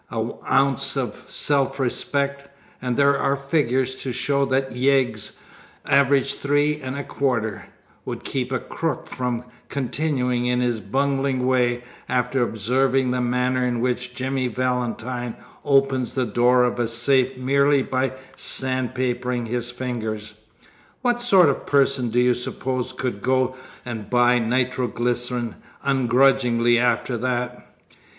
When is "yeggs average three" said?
4.75-6.81